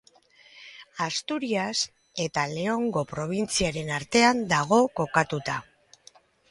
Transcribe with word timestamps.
Asturias 1.07 1.75
eta 2.25 2.47
Leongo 2.55 3.05
probintziaren 3.15 3.95
artean 4.01 4.45
dago 4.55 4.85
kokatuta. 5.03 5.65